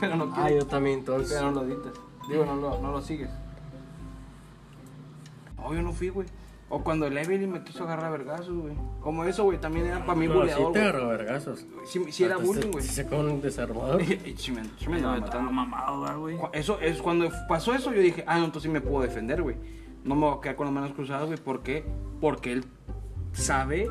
[0.00, 1.32] pero, no Ah, quiero, yo también, entonces.
[1.36, 1.92] pero no lo editas.
[2.28, 3.30] Digo, no lo, no lo sigues.
[5.56, 6.26] No, yo no fui, güey.
[6.70, 8.74] O cuando el Evelyn me quiso agarrar a vergazos, güey.
[9.00, 10.82] Como eso, güey, también era para mí sí buleador, te güey.
[10.82, 11.66] agarró a vergazos.
[11.86, 12.84] Sí, sí era Hasta bullying, güey.
[12.84, 14.02] Se sacó un desarmador.
[14.26, 15.52] Y sí me, sí me No, andaba estaba matando.
[15.52, 16.36] mamado, ¿verdad, güey.
[16.52, 19.56] Eso es cuando pasó eso, yo dije, ah, no, entonces sí me puedo defender, güey.
[20.04, 21.38] No me voy a quedar con las manos cruzadas, güey.
[21.38, 21.84] ¿Por qué?
[22.20, 22.64] Porque él
[23.32, 23.88] sabe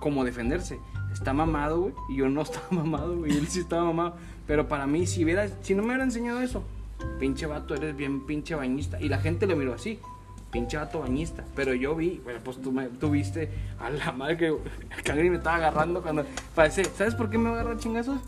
[0.00, 0.78] cómo defenderse.
[1.12, 1.94] Está mamado, güey.
[2.08, 3.32] Y yo no estaba mamado, güey.
[3.34, 4.16] y Él sí estaba mamado.
[4.46, 6.64] Pero para mí, si, hubiera, si no me hubiera enseñado eso,
[7.18, 9.00] pinche vato, eres bien pinche bañista.
[9.00, 9.98] Y la gente lo miró así.
[10.54, 11.44] Pinche vato bañista.
[11.56, 15.28] Pero yo vi, bueno, pues tú, me, tú viste a la madre que el cangre
[15.28, 16.24] me estaba agarrando cuando.
[16.54, 18.20] Parece, ¿sabes por qué me agarra chingazos?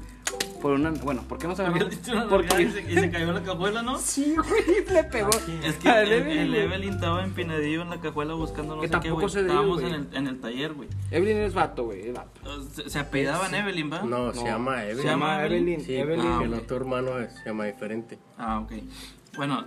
[0.61, 0.91] por una.
[0.91, 2.29] Bueno, ¿por qué nos Porque agarró?
[2.29, 2.63] Porque.
[2.63, 3.97] y se, y se cayó en la cajuela, ¿no?
[3.99, 5.31] Sí, güey, le pegó.
[5.63, 6.55] Es que el, Evelyn, el.
[6.57, 9.31] Evelyn estaba empinadillo en la cajuela buscando no Que sé qué, tampoco güey.
[9.33, 9.95] se dio, Estábamos güey.
[9.95, 10.89] en el, en el taller, güey.
[11.13, 12.65] Evelyn es vato, güey, es vato.
[12.75, 14.03] Se, se apellidaban Evelyn, ¿va?
[14.03, 15.03] No, se No, llama se Evelyn.
[15.03, 15.63] Se llama Evelyn?
[15.69, 15.81] Evelyn.
[15.87, 16.27] Sí, Evelyn.
[16.27, 16.61] Ah, el ok.
[16.65, 18.19] otro hermano es- se llama diferente.
[18.37, 18.73] Ah, ok.
[19.37, 19.65] Bueno,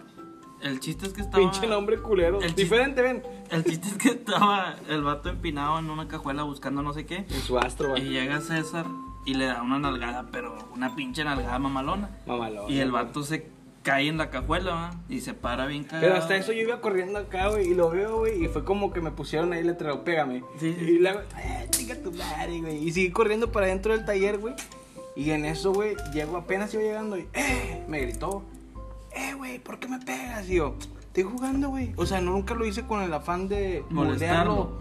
[0.61, 1.43] el chiste es que estaba...
[1.51, 2.41] Pinche nombre culero.
[2.41, 3.23] El Diferente, ven.
[3.49, 7.25] El chiste es que estaba el vato empinado en una cajuela buscando no sé qué.
[7.29, 8.09] En su astro, Y güey.
[8.09, 8.85] llega César
[9.25, 12.09] y le da una nalgada, pero una pinche nalgada mamalona.
[12.25, 12.71] Mamalón.
[12.71, 13.47] Y el vato se
[13.83, 14.91] cae en la cajuela, ¿va?
[15.07, 16.01] Y se para bien cagado.
[16.01, 18.91] Pero hasta eso yo iba corriendo acá, güey, y lo veo, güey, y fue como
[18.91, 20.43] que me pusieron ahí letrero, pégame.
[20.59, 22.83] Sí, sí, Y luego, eh, chica tu madre, güey.
[22.87, 24.53] Y seguí corriendo para adentro del taller, güey.
[25.15, 28.43] Y en eso, güey, llego apenas iba llegando y, eh, me gritó,
[29.19, 30.49] eh, güey, ¿por qué me pegas?
[30.49, 31.93] Y yo, estoy jugando, güey.
[31.97, 34.79] O sea, no, nunca lo hice con el afán de Molestarlo.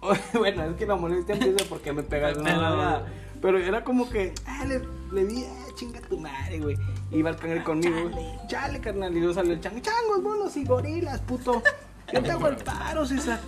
[0.34, 3.06] bueno, es que la molestia empieza porque me pegas una Pero- nalgada.
[3.42, 6.76] Pero era como que, ah, le, le di, ah, chinga tu madre, güey.
[7.10, 8.26] Iba el cangre conmigo, güey.
[8.48, 9.16] Chale, carnal.
[9.16, 9.78] Y luego salió el chango.
[9.80, 11.62] Changos, bonos y gorilas, puto.
[12.12, 13.40] Yo te hago el paro, César.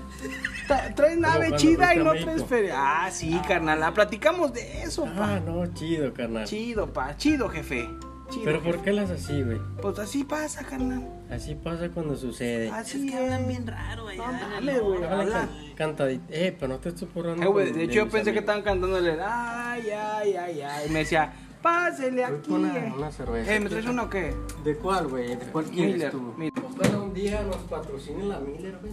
[0.66, 2.74] Tra- Traes nave chida y no traes feria.
[2.78, 3.80] Ah, sí, carnal.
[3.80, 5.34] La platicamos de eso, pa.
[5.34, 6.46] Ah, no, chido, carnal.
[6.46, 7.14] Chido, pa.
[7.18, 7.86] Chido, jefe.
[8.32, 8.44] Chido.
[8.44, 8.62] Pero.
[8.62, 9.58] ¿por qué las así, güey?
[9.80, 11.06] Pues así pasa, carnal.
[11.30, 12.70] Así pasa cuando sucede.
[12.70, 14.16] Así Es que hablan bien raro, güey.
[14.16, 15.48] No, dale, güey, no, habla.
[15.76, 16.24] Cantadito.
[16.30, 17.42] Eh, pero no te estoy porrando.
[17.42, 19.16] Eh, güey, de hecho, yo pensé que estaban cantándole.
[19.22, 20.86] Ay, ay, ay, ay.
[20.88, 22.50] Y me decía, pásele aquí.
[22.50, 22.92] una- eh.
[22.96, 23.54] una cerveza.
[23.54, 24.34] Eh, ¿me traes una o qué?
[24.64, 25.28] ¿De cuál, güey?
[25.36, 26.10] ¿De cuál quieres Miller.
[26.10, 26.34] tú?
[26.38, 26.52] Miller.
[26.64, 28.92] Ojalá un día nos patrocinen la Miller, güey.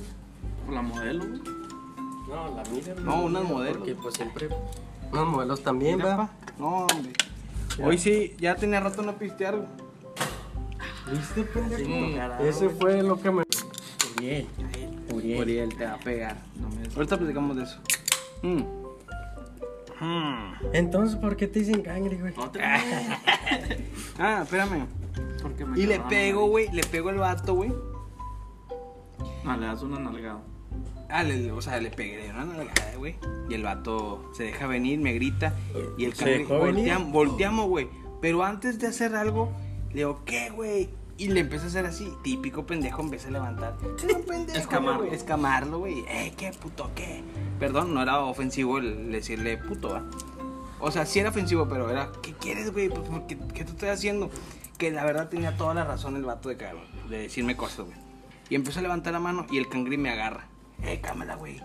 [0.75, 1.41] La modelo, güey.
[2.28, 3.02] No, la Miller.
[3.02, 3.78] No, unas Miller, modelos.
[3.78, 4.49] Porque pues siempre.
[5.12, 6.30] Unos modelos también, pa.
[6.60, 7.13] No, hombre.
[7.82, 9.65] Hoy sí, ya tenía rato no pistear.
[11.12, 12.44] ¿Viste, pendejo?
[12.44, 13.44] Ese fue lo que me.
[14.18, 14.48] Uriel.
[15.13, 15.42] Uriel.
[15.42, 16.38] Uriel te va a pegar.
[16.60, 17.80] No me Ahorita platicamos de eso.
[18.44, 18.63] Mm.
[20.02, 20.54] Mm.
[20.74, 22.34] Entonces, ¿por qué te dicen cangre, güey?
[22.38, 23.80] Otra vez.
[24.18, 24.86] Ah, espérame.
[25.42, 26.70] Porque me Y le pego, güey.
[26.72, 27.74] Le pego el vato, güey.
[29.44, 30.42] No, le das una nalgada.
[31.10, 33.15] Ah, le- o sea, le pegué una nalgada, güey.
[33.50, 35.54] Y el vato se deja venir, me grita.
[35.98, 36.86] Y el ¿Se cangre- dejó venir?
[36.93, 37.89] volteam- volteamos, güey.
[38.22, 39.52] Pero antes de hacer algo,
[39.89, 40.89] le digo, ¿qué, güey?
[41.17, 43.76] Y le empieza a hacer así, típico pendejo, empieza a levantar.
[44.02, 45.02] "Eres un pendejo, Escamarlo.
[45.02, 45.13] güey".
[45.15, 46.00] Escamarlo, güey.
[46.08, 47.24] Eh, ¿qué puto, qué?
[47.60, 50.04] Perdón, no era ofensivo el decirle puto, ¿va?
[50.80, 52.88] O sea, sí era ofensivo, pero era, ¿qué quieres, güey?
[52.88, 54.30] Pues, ¿por ¿qué, ¿Qué te estoy haciendo?
[54.78, 56.78] Que la verdad tenía toda la razón el vato de, cagar,
[57.10, 57.98] de decirme cosas, güey.
[58.50, 60.48] Y empezó a levantar la mano y el cangri me agarra.
[60.84, 61.62] Eh, cámara, güey.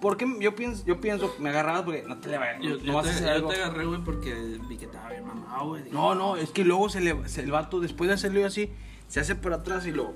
[0.00, 2.76] ¿Por qué yo pienso, yo pienso, me agarrabas porque no te le vayas, Yo, no
[2.78, 3.48] yo vas te, a hacer yo algo.
[3.50, 5.90] te agarré, güey, porque vi que estaba bien mamado, güey.
[5.90, 8.72] No, no, es que luego se le, se- el vato, después de hacerlo así,
[9.08, 10.14] se hace por atrás y luego,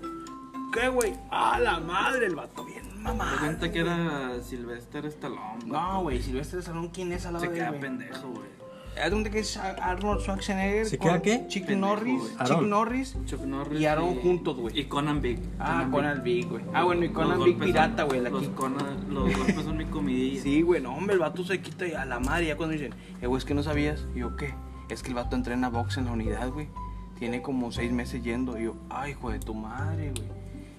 [0.72, 1.14] ¿qué, güey?
[1.30, 2.26] ¡Ah, la madre!
[2.26, 3.36] El vato bien mamá.
[3.40, 5.64] cuenta que era Sylvester Stallone.
[5.66, 8.48] No, güey, Silvestre Salón, ¿quién es al lado Se queda pendejo, güey.
[9.00, 10.86] ¿A dónde que es Arnold Schwarzenegger?
[10.86, 11.46] ¿Se con queda qué?
[11.48, 12.70] Chick Pendejo, Norris, Aaron.
[12.70, 13.16] Norris.
[13.24, 13.80] Chuck Norris.
[13.80, 14.78] Y Aaron juntos, güey.
[14.78, 15.38] Y Conan Big.
[15.58, 16.62] Ah, Conan Big, güey.
[16.74, 18.48] Ah, bueno, y Conan Big pirata, güey, Los.
[18.50, 20.42] Conan- los golpes son mi comidilla.
[20.42, 22.46] Sí, güey, no, hombre, el vato se quita y a la madre.
[22.46, 24.06] Ya cuando dicen, eh, güey, es que no sabías.
[24.14, 24.54] Y yo, ¿qué?
[24.90, 26.68] Es que el vato entrena box en la unidad, güey.
[27.18, 28.58] Tiene como seis meses yendo.
[28.58, 30.28] Y yo, ay, hijo de tu madre, güey.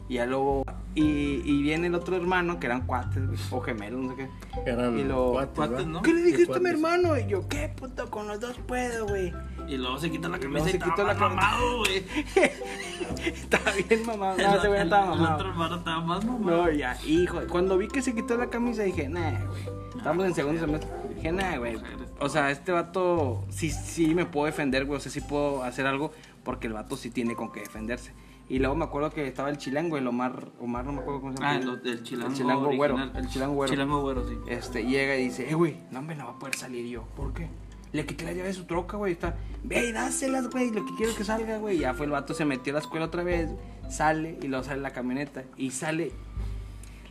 [0.09, 0.63] Y ya luego,
[0.95, 4.69] y, y viene el otro hermano, que eran cuates, güey, o gemelos, no sé qué.
[4.69, 5.87] Eran Y lo- cuates, cuates.
[5.87, 6.01] ¿no?
[6.01, 6.71] ¿Qué le dijiste a mi cuates.
[6.73, 7.17] hermano?
[7.17, 8.11] Y yo, ¿qué puto?
[8.11, 9.33] Con los dos puedo, güey.
[9.67, 12.03] Y luego se quita la camisa luego y se quitó la mamado, güey.
[13.25, 14.37] Estaba bien mamado.
[14.37, 15.35] No, El- ese güey el- estaba El mamado.
[15.35, 16.63] otro hermano estaba más mamado.
[16.65, 17.39] No, ya, hijo.
[17.49, 19.83] Cuando vi que se quitó la camisa dije, nah, güey.
[19.97, 20.89] Estamos en segundo semestre.
[21.15, 21.77] Dije, nah, güey.
[22.19, 24.97] O sea, este vato sí, sí me puedo defender, güey.
[24.97, 26.11] O sea, sí puedo hacer algo
[26.43, 28.11] porque el vato sí tiene con qué defenderse.
[28.49, 31.33] Y luego me acuerdo que estaba el chilango, el Omar, Omar no me acuerdo cómo
[31.33, 31.51] se llama.
[31.51, 32.29] Ah, el, el chilango.
[32.31, 32.95] El chilango güero.
[32.95, 33.23] original.
[33.23, 33.73] El chilango güero.
[33.73, 34.37] Chilango güero, sí.
[34.47, 37.03] Este, llega y dice, eh, güey, no me no va a poder salir yo.
[37.15, 37.49] ¿Por qué?
[37.93, 39.13] Le quité la llave de su troca, güey.
[39.13, 40.71] Está, ve y dáselas, güey.
[40.71, 41.77] Lo que quiero que salga, güey.
[41.77, 43.49] Ya fue el vato, se metió a la escuela otra vez.
[43.89, 45.43] Sale y luego sale la camioneta.
[45.57, 46.11] Y sale.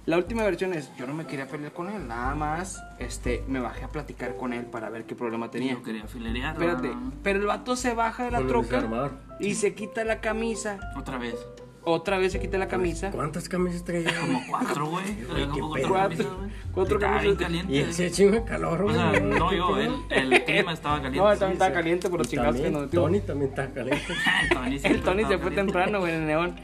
[0.05, 2.09] La última versión es, yo no me quería pelear con él.
[2.09, 5.75] Nada más, este, me bajé a platicar con él para ver qué problema tenía.
[5.75, 6.55] Yo quería filerear.
[6.55, 6.89] Espérate.
[6.89, 7.13] ¿no?
[7.23, 10.81] Pero el vato se baja de la el troca y se quita la camisa.
[10.97, 11.37] Otra vez.
[11.85, 13.11] Otra vez se quita la camisa.
[13.11, 15.05] ¿Cuántas camisas traía, Como cuatro, güey.
[15.51, 16.39] Como cuatro.
[16.73, 17.23] Cuatro Estaba camisas.
[17.23, 17.73] bien caliente.
[17.73, 18.97] Y ese chingo de calor, O güey.
[18.97, 21.19] sea, no ¿Qué yo, el, el clima estaba caliente.
[21.21, 21.75] No, él también estaba sí.
[21.77, 22.91] caliente por los chingados que nos.
[22.91, 24.15] Tony también está caliente.
[24.53, 25.55] Tony El Tony se estaba fue caliente.
[25.55, 26.57] temprano, güey, en el neón.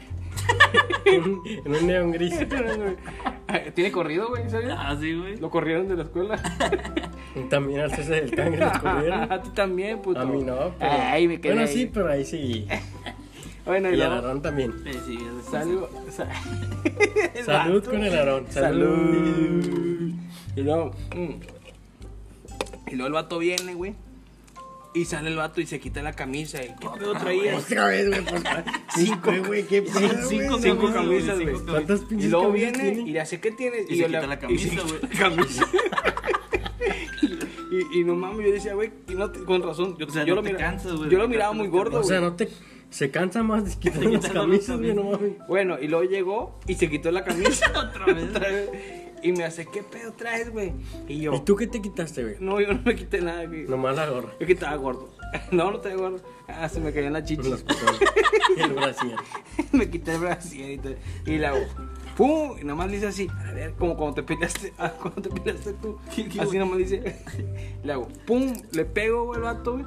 [1.05, 2.35] en un neón gris.
[3.75, 4.75] Tiene corrido, güey, ¿en serio?
[4.77, 5.37] Ah, sí, güey.
[5.37, 6.39] Lo corrieron de la escuela.
[7.35, 9.31] Y también al César del Cangre lo corrieron.
[9.31, 10.19] A ti también, puto.
[10.19, 10.91] A mí no, pero...
[10.91, 11.73] Ay, me quedé bueno, ahí.
[11.73, 12.67] sí, pero ahí sí.
[13.65, 14.01] Bueno, y Y el.
[14.01, 14.73] Aarón también.
[14.83, 15.85] Sí, Salud.
[17.45, 18.45] Salud con el Aarón.
[18.49, 20.11] Salud.
[20.55, 20.91] Y luego...
[21.15, 21.33] mm.
[22.87, 23.93] Y luego el vato viene, güey.
[24.93, 26.63] Y sale el vato y se quita la camisa.
[26.63, 27.63] ¿Y qué pedo traías?
[27.63, 28.63] Otra vez, güey, favor.
[28.95, 30.09] Cinco, güey, qué pedo, güey.
[30.27, 31.57] cinco Cinco camisas, güey, güey.
[31.57, 33.09] cinco ¿Cuántas Y pinches luego camisas viene tiene?
[33.09, 33.85] y le hace, ¿qué tienes?
[33.89, 35.01] Y yo se quita la y se camisa, güey.
[35.01, 35.65] la camisa.
[37.71, 39.95] y, y no mames, yo decía, güey, y no te- con razón.
[39.97, 41.99] Yo, O sea, yo no lo te miraba, cansas, güey, yo lo miraba muy gordo,
[41.99, 42.29] O sea, güey.
[42.31, 42.49] no te.
[42.89, 45.33] Se cansa más de quitar las camisas, güey, no mames.
[45.47, 47.67] Bueno, y luego llegó y se quitó la camisa.
[47.69, 48.23] Otra vez.
[48.29, 48.69] Otra vez.
[49.21, 50.73] Y me hace, ¿qué pedo traes, güey?
[51.07, 52.35] Y yo, ¿Y tú qué te quitaste, güey?
[52.39, 53.63] no, yo no me quité nada, güey.
[53.67, 54.29] Nomás la gorra.
[54.39, 55.09] Yo que estaba gordo.
[55.51, 56.19] No, no estaba gordo.
[56.47, 57.63] Ah, se me caían las chichis.
[58.57, 59.15] Y el brasier.
[59.71, 60.95] me quité el brasier y, todo.
[61.27, 61.53] y la
[62.17, 62.57] ¡Pum!
[62.59, 63.27] Y nomás le hice así.
[63.47, 65.97] A ver, como cuando te peleaste, ah, cuando te peleaste tú.
[66.15, 67.15] ¿Qué- qué, así nomás le hice.
[67.83, 68.53] Le hago ¡Pum!
[68.71, 69.85] Le pego, güey, al vato, güey.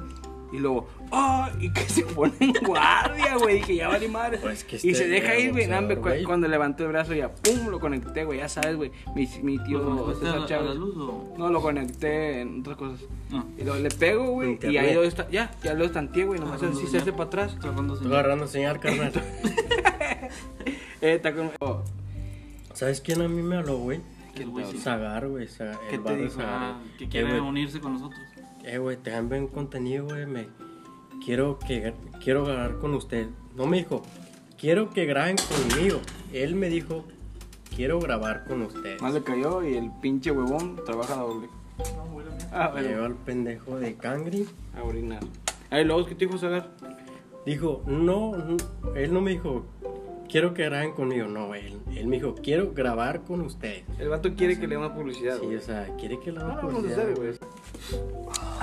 [0.53, 1.51] Y luego, ¡ah!
[1.59, 3.55] Y que se pone en guardia, güey.
[3.55, 4.37] Dije, ya vale madre.
[4.37, 5.67] Pues que y este se deja ir, güey.
[5.67, 6.09] cu-.
[6.25, 7.67] Cuando levantó el brazo, ya ¡pum!
[7.69, 8.37] Lo conecté, güey.
[8.39, 8.91] Ya sabes, güey.
[9.15, 10.69] Mi, mi tío ¿Lo César la- a Chávez.
[10.69, 11.33] la luz o...?
[11.37, 12.99] No, lo conecté en otras cosas.
[13.31, 13.45] No.
[13.57, 14.59] Y luego le pego, güey.
[14.61, 15.27] Y ahí lo está.
[15.31, 16.39] Ya, ya lo estanteé, güey.
[16.39, 17.55] Nomás Agarrando así se hace para atrás.
[17.59, 19.11] Agarrando Estoy agarrando señal, carnal.
[21.01, 21.51] Eh, está con.
[21.59, 21.81] oh,
[22.73, 23.99] ¿Sabes quién a mí me habló, güey?
[24.35, 24.77] El güey sí.
[24.77, 25.47] Zagar, güey.
[25.89, 26.39] ¿Qué te dijo?
[26.41, 28.19] Ah, que Eh, quiere unirse con nosotros.
[28.63, 30.25] Eh, güey, te dan buen contenido, güey.
[30.25, 30.47] Me...
[31.25, 31.93] Quiero, que...
[32.23, 33.27] quiero grabar con usted.
[33.55, 34.01] No me dijo,
[34.57, 35.99] quiero que graben conmigo.
[36.31, 37.05] Él me dijo,
[37.75, 38.99] quiero grabar con usted.
[39.01, 41.47] Más le cayó y el pinche huevón trabaja doble.
[42.51, 43.05] Ah, Llegó bueno.
[43.05, 44.47] al pendejo de Cangri.
[44.75, 45.21] A orinar.
[45.69, 46.69] Ay, luego, ¿qué te dijo Sagar?
[47.45, 48.57] Dijo, no, no,
[48.95, 49.65] él no me dijo,
[50.29, 51.27] quiero que graben conmigo.
[51.27, 53.83] No, él, él me dijo, quiero grabar con usted.
[53.99, 55.39] El vato quiere que le dé una publicidad.
[55.41, 57.47] Sí, o sea, quiere que la No, haga no, vamos a publicidad.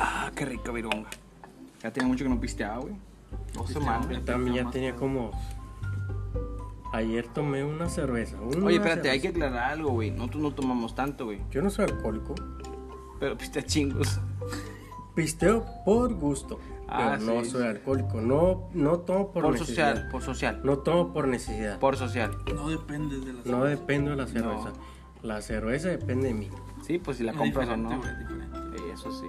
[0.02, 1.10] Ah, qué rica vironga.
[1.82, 2.94] Ya tenía mucho que no pisteaba, güey.
[3.54, 4.08] Dos semanas.
[4.08, 5.30] Yo también ya tenía como...
[6.92, 8.36] Ayer tomé una cerveza.
[8.40, 9.46] una Oye, espérate, hay que cerveza.
[9.46, 10.10] aclarar algo, güey.
[10.10, 11.40] Nosotros no tomamos tanto, güey.
[11.50, 12.34] Yo no soy alcohólico.
[13.20, 14.18] Pero pistea chingos.
[15.14, 16.58] Pisteo por gusto.
[16.88, 17.68] Ah, pero no sí, soy sí.
[17.68, 18.20] alcohólico.
[18.20, 19.90] No, no tomo por, Por necesidad.
[19.94, 20.60] social, por social.
[20.64, 21.78] No tomo por necesidad.
[21.78, 22.36] Por social.
[22.54, 24.72] No depende de la No dependo de la cerveza.
[25.22, 26.48] La cerveza depende de mí.
[26.84, 27.90] Sí, pues si la Es compras o no.
[27.90, 28.34] diferente.
[28.76, 29.26] Sí, eso sí.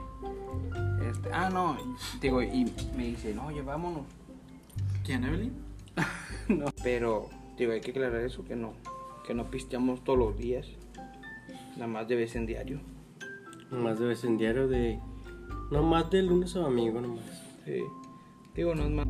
[1.10, 1.78] Este, ah, no.
[2.20, 4.04] Digo, y me dice, no, oye, vámonos.
[5.04, 5.54] ¿Quién, Evelyn?
[6.50, 6.66] No.
[6.84, 8.74] Pero, digo, hay que aclarar eso, que no.
[9.26, 10.68] Que no pisteamos todos los días.
[11.76, 12.82] Nada más de vez en diario.
[13.70, 15.00] Más de vez en diario de...
[15.72, 17.24] No más de lunes a domingo nomás.
[17.64, 17.82] Sí.
[18.54, 19.08] Digo, no es más.